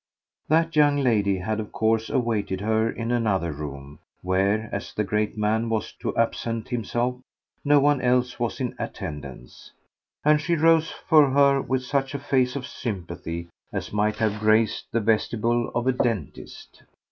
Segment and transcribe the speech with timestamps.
[0.47, 5.37] That young lady had of course awaited her in another room, where, as the great
[5.37, 7.17] man was to absent himself,
[7.63, 9.69] no one else was in attendance;
[10.25, 14.87] and she rose for her with such a face of sympathy as might have graced
[14.91, 16.81] the vestibule of a dentist.